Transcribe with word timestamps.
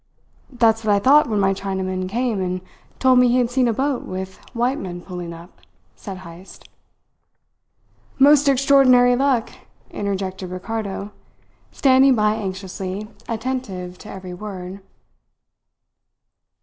"That's 0.51 0.83
what 0.83 0.95
I 0.95 0.97
thought 0.97 1.29
when 1.29 1.39
my 1.39 1.53
Chinaman 1.53 2.09
came 2.09 2.41
and 2.41 2.61
told 2.97 3.19
me 3.19 3.27
he 3.27 3.37
had 3.37 3.51
seen 3.51 3.67
a 3.67 3.71
boat 3.73 4.01
with 4.01 4.39
white 4.55 4.79
men 4.79 4.99
pulling 4.99 5.31
up," 5.31 5.61
said 5.95 6.17
Heyst. 6.25 6.67
"Most 8.17 8.49
extraordinary 8.49 9.15
luck," 9.15 9.51
interjected 9.91 10.49
Ricardo, 10.49 11.11
standing 11.71 12.15
by 12.15 12.33
anxiously 12.33 13.09
attentive 13.29 13.99
to 13.99 14.09
every 14.09 14.33
word. 14.33 14.79